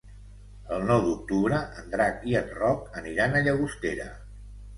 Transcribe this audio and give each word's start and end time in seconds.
El 0.77 0.85
nou 0.91 1.03
d'octubre 1.07 1.59
en 1.81 1.91
Drac 1.91 2.25
i 2.33 2.33
en 2.41 2.49
Roc 2.63 2.89
aniran 3.03 3.37
a 3.37 3.45
Llagostera. 3.51 4.11